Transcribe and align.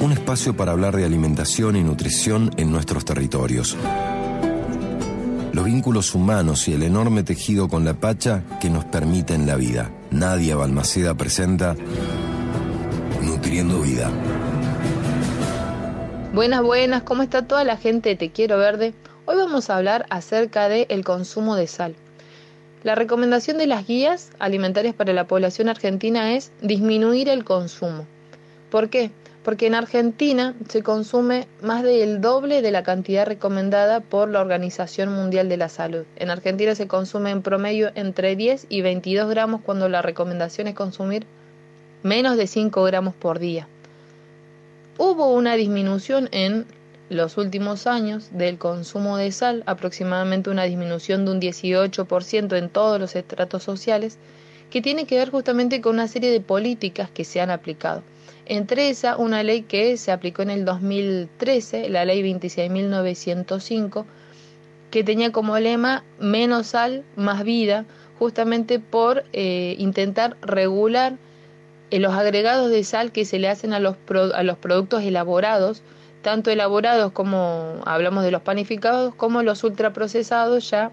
Un 0.00 0.12
espacio 0.12 0.56
para 0.56 0.72
hablar 0.72 0.96
de 0.96 1.04
alimentación 1.04 1.76
y 1.76 1.82
nutrición 1.82 2.50
en 2.56 2.72
nuestros 2.72 3.04
territorios. 3.04 3.76
Los 5.52 5.66
vínculos 5.66 6.14
humanos 6.14 6.68
y 6.68 6.72
el 6.72 6.84
enorme 6.84 7.22
tejido 7.22 7.68
con 7.68 7.84
la 7.84 7.92
Pacha 7.92 8.42
que 8.62 8.70
nos 8.70 8.86
permiten 8.86 9.46
la 9.46 9.56
vida. 9.56 9.90
Nadia 10.10 10.56
Balmaceda 10.56 11.12
presenta 11.14 11.76
Nutriendo 13.20 13.82
Vida. 13.82 14.10
Buenas, 16.32 16.62
buenas, 16.62 17.02
¿cómo 17.02 17.22
está 17.22 17.46
toda 17.46 17.64
la 17.64 17.76
gente 17.76 18.08
de 18.08 18.16
Te 18.16 18.30
Quiero 18.30 18.56
Verde? 18.56 18.94
Hoy 19.26 19.36
vamos 19.36 19.68
a 19.68 19.76
hablar 19.76 20.06
acerca 20.08 20.70
del 20.70 20.86
el 20.88 21.04
consumo 21.04 21.56
de 21.56 21.66
sal. 21.66 21.94
La 22.84 22.94
recomendación 22.94 23.58
de 23.58 23.66
las 23.66 23.86
guías 23.86 24.30
alimentarias 24.38 24.94
para 24.94 25.12
la 25.12 25.26
población 25.26 25.68
argentina 25.68 26.34
es 26.34 26.52
disminuir 26.62 27.28
el 27.28 27.44
consumo. 27.44 28.06
¿Por 28.70 28.88
qué? 28.88 29.10
Porque 29.42 29.66
en 29.66 29.74
Argentina 29.74 30.54
se 30.68 30.82
consume 30.82 31.48
más 31.62 31.82
del 31.82 32.20
doble 32.20 32.60
de 32.60 32.70
la 32.70 32.82
cantidad 32.82 33.26
recomendada 33.26 34.00
por 34.00 34.28
la 34.28 34.40
Organización 34.40 35.12
Mundial 35.12 35.48
de 35.48 35.56
la 35.56 35.68
Salud. 35.68 36.04
En 36.16 36.30
Argentina 36.30 36.74
se 36.74 36.86
consume 36.86 37.30
en 37.30 37.40
promedio 37.40 37.90
entre 37.94 38.36
10 38.36 38.66
y 38.68 38.82
22 38.82 39.30
gramos 39.30 39.62
cuando 39.62 39.88
la 39.88 40.02
recomendación 40.02 40.66
es 40.66 40.74
consumir 40.74 41.26
menos 42.02 42.36
de 42.36 42.46
5 42.46 42.82
gramos 42.84 43.14
por 43.14 43.38
día. 43.38 43.66
Hubo 44.98 45.32
una 45.32 45.54
disminución 45.54 46.28
en 46.32 46.66
los 47.08 47.36
últimos 47.38 47.86
años 47.86 48.28
del 48.32 48.58
consumo 48.58 49.16
de 49.16 49.32
sal, 49.32 49.62
aproximadamente 49.66 50.50
una 50.50 50.64
disminución 50.64 51.24
de 51.24 51.32
un 51.32 51.40
18% 51.40 52.56
en 52.56 52.68
todos 52.68 53.00
los 53.00 53.16
estratos 53.16 53.62
sociales, 53.62 54.18
que 54.70 54.80
tiene 54.80 55.06
que 55.06 55.16
ver 55.16 55.30
justamente 55.30 55.80
con 55.80 55.94
una 55.94 56.06
serie 56.06 56.30
de 56.30 56.40
políticas 56.40 57.10
que 57.10 57.24
se 57.24 57.40
han 57.40 57.50
aplicado. 57.50 58.02
Entre 58.46 58.90
esas, 58.90 59.18
una 59.18 59.42
ley 59.42 59.62
que 59.62 59.96
se 59.96 60.12
aplicó 60.12 60.42
en 60.42 60.50
el 60.50 60.64
2013, 60.64 61.88
la 61.88 62.04
ley 62.04 62.22
26.905, 62.22 64.04
que 64.90 65.04
tenía 65.04 65.32
como 65.32 65.58
lema 65.58 66.04
menos 66.18 66.68
sal, 66.68 67.04
más 67.16 67.44
vida, 67.44 67.84
justamente 68.18 68.80
por 68.80 69.24
eh, 69.32 69.76
intentar 69.78 70.36
regular 70.42 71.16
eh, 71.90 71.98
los 71.98 72.12
agregados 72.12 72.70
de 72.70 72.84
sal 72.84 73.12
que 73.12 73.24
se 73.24 73.38
le 73.38 73.48
hacen 73.48 73.72
a 73.72 73.80
los, 73.80 73.96
a 74.34 74.42
los 74.42 74.58
productos 74.58 75.02
elaborados, 75.02 75.82
tanto 76.22 76.50
elaborados 76.50 77.12
como 77.12 77.80
hablamos 77.86 78.24
de 78.24 78.30
los 78.30 78.42
panificados, 78.42 79.14
como 79.14 79.42
los 79.42 79.64
ultraprocesados, 79.64 80.70
ya 80.70 80.90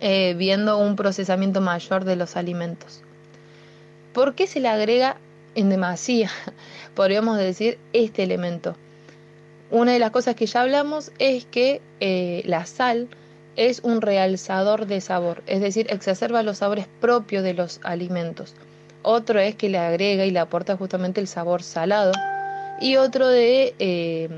eh, 0.00 0.34
viendo 0.36 0.78
un 0.78 0.96
procesamiento 0.96 1.60
mayor 1.60 2.04
de 2.04 2.16
los 2.16 2.36
alimentos. 2.36 3.02
¿Por 4.12 4.34
qué 4.34 4.46
se 4.46 4.60
le 4.60 4.68
agrega 4.68 5.16
en 5.54 5.68
demasía, 5.68 6.30
podríamos 6.94 7.38
decir, 7.38 7.78
este 7.92 8.22
elemento? 8.22 8.76
Una 9.70 9.92
de 9.92 9.98
las 9.98 10.10
cosas 10.10 10.34
que 10.34 10.46
ya 10.46 10.60
hablamos 10.60 11.12
es 11.18 11.46
que 11.46 11.80
eh, 12.00 12.42
la 12.44 12.66
sal 12.66 13.08
es 13.56 13.80
un 13.82 14.00
realzador 14.00 14.86
de 14.86 15.00
sabor, 15.00 15.42
es 15.46 15.60
decir, 15.60 15.86
exacerba 15.90 16.42
los 16.42 16.58
sabores 16.58 16.86
propios 17.00 17.42
de 17.42 17.54
los 17.54 17.80
alimentos. 17.82 18.54
Otro 19.02 19.40
es 19.40 19.54
que 19.54 19.68
le 19.68 19.78
agrega 19.78 20.24
y 20.24 20.30
le 20.30 20.38
aporta 20.38 20.76
justamente 20.76 21.20
el 21.20 21.26
sabor 21.26 21.62
salado, 21.62 22.12
y 22.80 22.96
otro 22.96 23.28
de, 23.28 23.74
eh, 23.78 24.28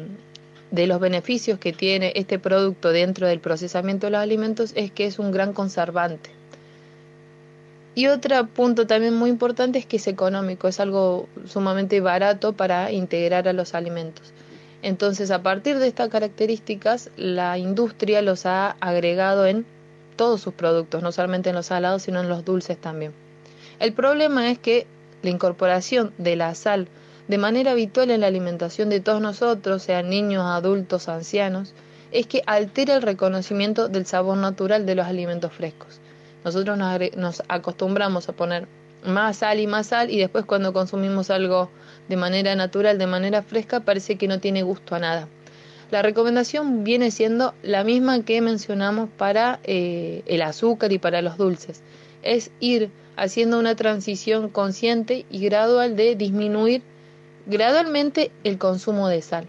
de 0.70 0.86
los 0.86 1.00
beneficios 1.00 1.58
que 1.58 1.72
tiene 1.72 2.12
este 2.14 2.38
producto 2.38 2.90
dentro 2.90 3.26
del 3.26 3.40
procesamiento 3.40 4.06
de 4.06 4.12
los 4.12 4.20
alimentos 4.20 4.72
es 4.74 4.90
que 4.90 5.06
es 5.06 5.18
un 5.18 5.32
gran 5.32 5.52
conservante. 5.52 6.30
Y 7.94 8.08
otro 8.08 8.46
punto 8.48 8.86
también 8.86 9.14
muy 9.14 9.30
importante 9.30 9.78
es 9.78 9.86
que 9.86 9.98
es 9.98 10.06
económico, 10.08 10.66
es 10.66 10.80
algo 10.80 11.28
sumamente 11.46 12.00
barato 12.00 12.52
para 12.52 12.90
integrar 12.90 13.46
a 13.46 13.52
los 13.52 13.74
alimentos. 13.74 14.32
Entonces, 14.82 15.30
a 15.30 15.42
partir 15.42 15.78
de 15.78 15.86
estas 15.86 16.08
características, 16.08 17.10
la 17.16 17.56
industria 17.56 18.20
los 18.20 18.46
ha 18.46 18.72
agregado 18.80 19.46
en 19.46 19.64
todos 20.16 20.40
sus 20.40 20.54
productos, 20.54 21.02
no 21.02 21.12
solamente 21.12 21.50
en 21.50 21.56
los 21.56 21.66
salados, 21.66 22.02
sino 22.02 22.20
en 22.20 22.28
los 22.28 22.44
dulces 22.44 22.78
también. 22.78 23.12
El 23.78 23.92
problema 23.92 24.50
es 24.50 24.58
que 24.58 24.86
la 25.22 25.30
incorporación 25.30 26.12
de 26.18 26.36
la 26.36 26.54
sal 26.54 26.88
de 27.28 27.38
manera 27.38 27.70
habitual 27.70 28.10
en 28.10 28.20
la 28.20 28.26
alimentación 28.26 28.90
de 28.90 29.00
todos 29.00 29.20
nosotros, 29.20 29.82
sean 29.82 30.10
niños, 30.10 30.44
adultos, 30.44 31.08
ancianos, 31.08 31.72
es 32.12 32.26
que 32.26 32.42
altera 32.46 32.96
el 32.96 33.02
reconocimiento 33.02 33.88
del 33.88 34.04
sabor 34.04 34.36
natural 34.36 34.84
de 34.84 34.94
los 34.94 35.06
alimentos 35.06 35.52
frescos. 35.52 36.00
Nosotros 36.44 36.78
nos, 37.16 37.42
acostumbramos 37.48 38.28
a 38.28 38.32
poner 38.32 38.68
más 39.04 39.38
sal 39.38 39.60
y 39.60 39.66
más 39.66 39.88
sal 39.88 40.10
y 40.10 40.18
después 40.18 40.44
cuando 40.44 40.72
consumimos 40.72 41.30
algo 41.30 41.70
de 42.08 42.16
manera 42.16 42.54
natural, 42.54 42.98
de 42.98 43.06
manera 43.06 43.42
fresca, 43.42 43.80
parece 43.80 44.16
que 44.16 44.28
no 44.28 44.40
tiene 44.40 44.62
gusto 44.62 44.94
a 44.94 44.98
nada. 44.98 45.28
La 45.90 46.02
recomendación 46.02 46.84
viene 46.84 47.10
siendo 47.10 47.54
la 47.62 47.84
misma 47.84 48.22
que 48.24 48.40
mencionamos 48.40 49.08
para 49.16 49.60
eh, 49.64 50.22
el 50.26 50.42
azúcar 50.42 50.92
y 50.92 50.98
para 50.98 51.22
los 51.22 51.36
dulces. 51.36 51.82
Es 52.22 52.50
ir 52.60 52.90
haciendo 53.16 53.58
una 53.58 53.76
transición 53.76 54.48
consciente 54.48 55.24
y 55.30 55.40
gradual 55.40 55.96
de 55.96 56.16
disminuir 56.16 56.82
gradualmente 57.46 58.30
el 58.42 58.58
consumo 58.58 59.08
de 59.08 59.22
sal 59.22 59.46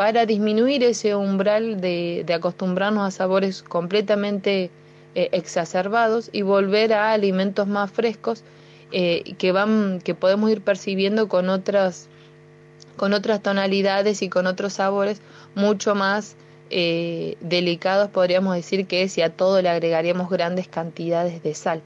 para 0.00 0.24
disminuir 0.24 0.82
ese 0.82 1.14
umbral 1.14 1.80
de, 1.82 2.24
acostumbrarnos 2.34 3.06
a 3.06 3.10
sabores 3.10 3.62
completamente 3.62 4.70
eh, 5.16 5.28
exacerbados 5.32 6.30
y 6.32 6.42
volver 6.42 6.92
a 6.92 7.12
alimentos 7.12 7.66
más 7.66 7.90
frescos 7.90 8.44
eh, 8.92 9.34
que 9.38 9.50
van 9.50 10.00
que 10.04 10.14
podemos 10.14 10.48
ir 10.52 10.60
percibiendo 10.60 11.26
con 11.28 11.48
otras 11.48 12.08
con 12.96 13.12
otras 13.12 13.42
tonalidades 13.42 14.22
y 14.22 14.28
con 14.28 14.46
otros 14.46 14.74
sabores 14.74 15.20
mucho 15.56 15.96
más 15.96 16.36
eh, 16.70 17.36
delicados 17.40 18.08
podríamos 18.10 18.54
decir 18.54 18.86
que 18.86 19.08
si 19.08 19.20
a 19.20 19.30
todo 19.30 19.60
le 19.60 19.68
agregaríamos 19.68 20.30
grandes 20.30 20.68
cantidades 20.68 21.42
de 21.42 21.54
sal. 21.56 21.82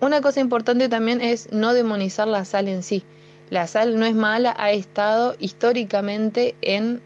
Una 0.00 0.20
cosa 0.20 0.40
importante 0.40 0.90
también 0.90 1.22
es 1.22 1.50
no 1.50 1.72
demonizar 1.72 2.28
la 2.28 2.44
sal 2.44 2.68
en 2.68 2.82
sí. 2.82 3.04
La 3.48 3.66
sal 3.66 3.98
no 3.98 4.04
es 4.04 4.14
mala, 4.14 4.54
ha 4.58 4.70
estado 4.72 5.34
históricamente 5.38 6.54
en 6.60 7.00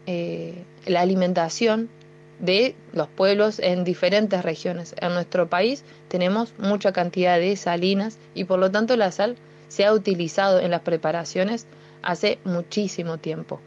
la 0.85 0.99
alimentación 0.99 1.89
de 2.41 2.75
los 2.91 3.07
pueblos 3.07 3.59
en 3.59 3.83
diferentes 3.83 4.43
regiones. 4.43 4.95
En 4.99 5.13
nuestro 5.13 5.47
país 5.47 5.83
tenemos 6.07 6.53
mucha 6.57 6.91
cantidad 6.91 7.39
de 7.39 7.55
salinas 7.55 8.17
y 8.33 8.43
por 8.43 8.59
lo 8.59 8.71
tanto 8.71 8.97
la 8.97 9.11
sal 9.11 9.37
se 9.69 9.85
ha 9.85 9.93
utilizado 9.93 10.59
en 10.59 10.71
las 10.71 10.81
preparaciones 10.81 11.67
hace 12.01 12.39
muchísimo 12.43 13.17
tiempo. 13.17 13.61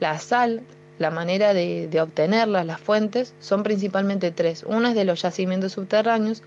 La 0.00 0.18
sal, 0.18 0.62
la 0.98 1.10
manera 1.10 1.54
de, 1.54 1.86
de 1.86 2.00
obtenerla, 2.00 2.64
las 2.64 2.80
fuentes, 2.80 3.34
son 3.40 3.62
principalmente 3.62 4.30
tres. 4.30 4.64
Una 4.64 4.90
es 4.90 4.94
de 4.94 5.04
los 5.04 5.22
yacimientos 5.22 5.72
subterráneos, 5.72 6.42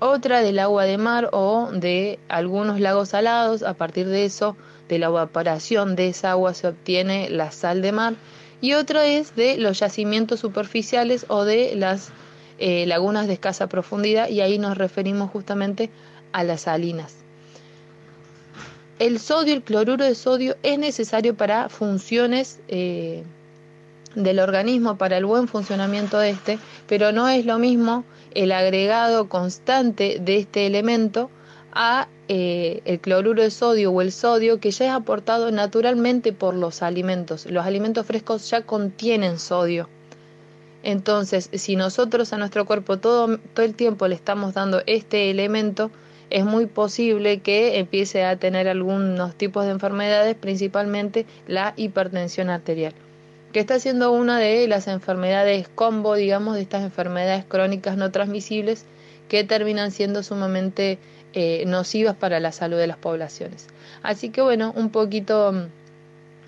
otra 0.00 0.42
del 0.42 0.58
agua 0.58 0.84
de 0.84 0.98
mar 0.98 1.30
o 1.32 1.70
de 1.72 2.18
algunos 2.28 2.78
lagos 2.78 3.10
salados. 3.10 3.62
A 3.62 3.74
partir 3.74 4.06
de 4.06 4.24
eso 4.24 4.56
de 4.88 4.98
la 4.98 5.06
evaporación 5.06 5.96
de 5.96 6.08
esa 6.08 6.32
agua 6.32 6.52
se 6.52 6.68
obtiene 6.68 7.30
la 7.30 7.50
sal 7.52 7.80
de 7.80 7.92
mar 7.92 8.14
y 8.60 8.74
otra 8.74 9.06
es 9.06 9.34
de 9.36 9.56
los 9.56 9.78
yacimientos 9.78 10.40
superficiales 10.40 11.26
o 11.28 11.44
de 11.44 11.74
las 11.76 12.10
eh, 12.58 12.84
lagunas 12.86 13.26
de 13.26 13.34
escasa 13.34 13.68
profundidad 13.68 14.28
y 14.28 14.40
ahí 14.40 14.58
nos 14.58 14.76
referimos 14.76 15.30
justamente 15.30 15.90
a 16.32 16.44
las 16.44 16.62
salinas. 16.62 17.16
El 18.98 19.18
sodio, 19.18 19.54
el 19.54 19.62
cloruro 19.62 20.04
de 20.04 20.14
sodio 20.14 20.56
es 20.62 20.78
necesario 20.78 21.34
para 21.34 21.70
funciones 21.70 22.60
eh, 22.68 23.24
del 24.14 24.40
organismo, 24.40 24.98
para 24.98 25.16
el 25.16 25.24
buen 25.24 25.48
funcionamiento 25.48 26.18
de 26.18 26.30
este, 26.30 26.58
pero 26.86 27.12
no 27.12 27.28
es 27.28 27.46
lo 27.46 27.58
mismo 27.58 28.04
el 28.34 28.52
agregado 28.52 29.28
constante 29.28 30.18
de 30.20 30.36
este 30.36 30.66
elemento 30.66 31.30
a 31.72 32.08
eh, 32.28 32.82
el 32.84 33.00
cloruro 33.00 33.42
de 33.42 33.50
sodio 33.50 33.90
o 33.90 34.00
el 34.00 34.12
sodio 34.12 34.60
que 34.60 34.70
ya 34.70 34.86
es 34.86 34.92
aportado 34.92 35.50
naturalmente 35.50 36.32
por 36.32 36.54
los 36.54 36.82
alimentos. 36.82 37.46
Los 37.46 37.66
alimentos 37.66 38.06
frescos 38.06 38.48
ya 38.50 38.62
contienen 38.62 39.38
sodio. 39.38 39.88
Entonces, 40.82 41.50
si 41.52 41.76
nosotros 41.76 42.32
a 42.32 42.38
nuestro 42.38 42.64
cuerpo 42.64 42.98
todo, 42.98 43.38
todo 43.54 43.66
el 43.66 43.74
tiempo 43.74 44.08
le 44.08 44.14
estamos 44.14 44.54
dando 44.54 44.82
este 44.86 45.30
elemento, 45.30 45.90
es 46.30 46.44
muy 46.44 46.66
posible 46.66 47.40
que 47.40 47.78
empiece 47.78 48.24
a 48.24 48.36
tener 48.36 48.68
algunos 48.68 49.34
tipos 49.34 49.64
de 49.64 49.72
enfermedades, 49.72 50.36
principalmente 50.36 51.26
la 51.46 51.74
hipertensión 51.76 52.48
arterial, 52.48 52.94
que 53.52 53.60
está 53.60 53.78
siendo 53.80 54.12
una 54.12 54.38
de 54.38 54.66
las 54.68 54.86
enfermedades 54.86 55.68
combo, 55.68 56.14
digamos, 56.14 56.54
de 56.54 56.62
estas 56.62 56.84
enfermedades 56.84 57.44
crónicas 57.44 57.96
no 57.96 58.10
transmisibles 58.10 58.86
que 59.28 59.44
terminan 59.44 59.90
siendo 59.90 60.22
sumamente 60.22 60.98
eh, 61.32 61.64
nocivas 61.66 62.16
para 62.16 62.40
la 62.40 62.52
salud 62.52 62.76
de 62.76 62.86
las 62.86 62.96
poblaciones. 62.96 63.66
Así 64.02 64.30
que 64.30 64.42
bueno, 64.42 64.72
un 64.74 64.90
poquito 64.90 65.52
mm, 65.52 65.66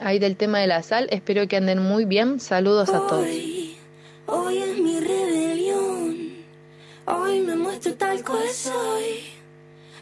ahí 0.00 0.18
del 0.18 0.36
tema 0.36 0.58
de 0.58 0.66
la 0.66 0.82
sal, 0.82 1.06
espero 1.10 1.46
que 1.46 1.56
anden 1.56 1.78
muy 1.78 2.04
bien, 2.04 2.40
saludos 2.40 2.88
a 2.88 3.06
todos. 3.06 3.26
Hoy, 4.26 4.58
es 4.58 4.78
mi 4.78 4.98
rebelión, 4.98 6.16
hoy 7.06 7.40
me 7.40 7.56
muestro 7.56 7.94
tal 7.94 8.24
cual 8.24 8.48
soy. 8.48 9.32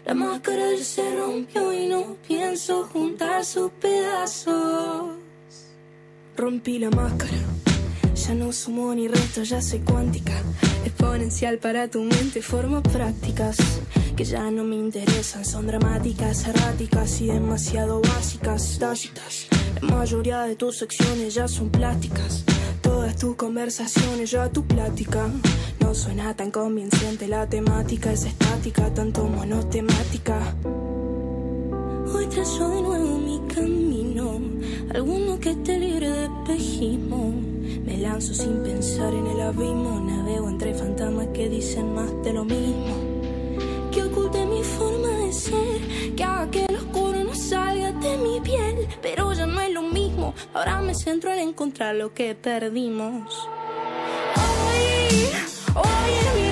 La 0.06 0.14
máscara 0.14 0.64
se 0.82 1.14
rompió 1.16 1.72
y 1.72 1.86
no 1.86 2.16
pienso 2.26 2.84
juntar 2.84 3.44
sus 3.44 3.70
pedazos. 3.72 5.10
Rompí 6.36 6.78
la 6.78 6.90
máscara. 6.90 7.36
Ya 8.14 8.34
no 8.34 8.52
sumo 8.52 8.94
ni 8.94 9.08
resto, 9.08 9.42
ya 9.42 9.60
soy 9.60 9.80
cuántica. 9.80 10.32
Exponencial 10.84 11.58
para 11.58 11.88
tu 11.88 12.02
mente, 12.02 12.40
formas 12.40 12.82
prácticas 12.82 13.58
que 14.20 14.26
ya 14.26 14.50
no 14.50 14.64
me 14.64 14.76
interesan. 14.76 15.46
Son 15.46 15.66
dramáticas, 15.66 16.46
erráticas 16.46 17.22
y 17.22 17.28
demasiado 17.28 18.02
básicas, 18.02 18.76
tácitas. 18.78 19.46
La 19.80 19.96
mayoría 19.96 20.42
de 20.42 20.56
tus 20.56 20.76
secciones 20.76 21.32
ya 21.32 21.48
son 21.48 21.70
plásticas. 21.70 22.44
Todas 22.82 23.16
tus 23.16 23.34
conversaciones, 23.36 24.30
ya 24.30 24.50
tu 24.50 24.66
plática. 24.66 25.26
No 25.80 25.94
suena 25.94 26.36
tan 26.36 26.50
convincente, 26.50 27.28
la 27.28 27.46
temática 27.48 28.12
es 28.12 28.26
estática, 28.26 28.92
tanto 28.92 29.24
monotemática. 29.24 30.54
Hoy 32.14 32.26
trazo 32.26 32.68
de 32.68 32.82
nuevo 32.82 33.18
mi 33.20 33.40
camino, 33.54 34.38
alguno 34.94 35.40
que 35.40 35.52
esté 35.52 35.78
libre 35.78 36.10
de 36.10 36.24
espejismo. 36.24 37.34
Me 37.86 37.96
lanzo 37.96 38.34
sin 38.34 38.62
pensar 38.64 39.14
en 39.14 39.26
el 39.28 39.40
abismo, 39.40 39.98
navego 39.98 40.50
entre 40.50 40.74
fantasmas 40.74 41.28
que 41.28 41.48
dicen 41.48 41.94
más 41.94 42.10
de 42.22 42.34
lo 42.34 42.44
mismo. 42.44 43.19
Ahora 50.54 50.80
me 50.80 50.94
centro 50.94 51.32
en 51.32 51.40
encontrar 51.40 51.94
lo 51.94 52.14
que 52.14 52.34
perdimos. 52.34 53.48
Hoy, 54.36 55.28
hoy 55.74 56.49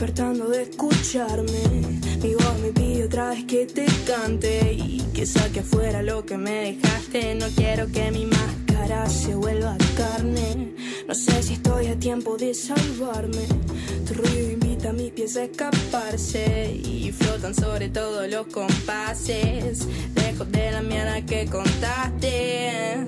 despertando 0.00 0.48
de 0.48 0.62
escucharme. 0.62 1.98
Mi 2.22 2.32
voz 2.34 2.58
me 2.62 2.72
pide 2.72 3.04
otra 3.04 3.30
vez 3.30 3.44
que 3.44 3.66
te 3.66 3.84
cante 4.06 4.72
y 4.72 5.02
que 5.12 5.26
saque 5.26 5.60
afuera 5.60 6.02
lo 6.02 6.24
que 6.24 6.38
me 6.38 6.72
dejaste. 6.72 7.34
No 7.34 7.46
quiero 7.54 7.86
que 7.92 8.10
mi 8.10 8.24
máscara 8.24 9.06
se 9.10 9.34
vuelva 9.34 9.76
carne. 9.98 10.72
No 11.06 11.14
sé 11.14 11.42
si 11.42 11.52
estoy 11.52 11.88
a 11.88 11.98
tiempo 11.98 12.38
de 12.38 12.54
salvarme. 12.54 13.46
Tu 14.06 14.14
ruido 14.14 14.52
invita 14.52 14.88
a 14.88 14.92
mis 14.94 15.10
pies 15.10 15.36
a 15.36 15.44
escaparse 15.44 16.72
y 16.82 17.12
flotan 17.12 17.54
sobre 17.54 17.90
todos 17.90 18.26
los 18.26 18.46
compases. 18.46 19.86
Lejos 20.14 20.50
de 20.50 20.70
la 20.70 20.80
mierda 20.80 21.26
que 21.26 21.44
contaste. 21.44 23.06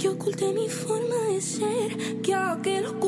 Que 0.00 0.08
oculte 0.08 0.52
mi 0.52 0.68
forma 0.68 1.32
de 1.32 1.40
ser, 1.40 2.20
que 2.22 2.34
haga 2.34 2.60
que 2.60 2.80
lo 2.80 2.88
oscuro 2.90 3.07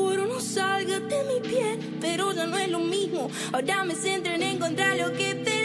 salga 0.51 0.99
de 0.99 1.23
mi 1.23 1.39
piel. 1.47 1.79
Pero 1.99 2.33
ya 2.33 2.45
no 2.45 2.57
es 2.57 2.69
lo 2.69 2.79
mismo, 2.79 3.29
ahora 3.53 3.83
me 3.83 3.95
centro 3.95 4.33
en 4.33 4.43
encontrar 4.43 4.97
lo 4.97 5.13
que 5.13 5.35
te 5.35 5.60